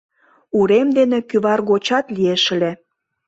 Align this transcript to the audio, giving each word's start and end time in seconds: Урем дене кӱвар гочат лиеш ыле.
Урем 0.59 0.87
дене 0.97 1.19
кӱвар 1.29 1.59
гочат 1.69 2.05
лиеш 2.15 2.43
ыле. 2.55 2.71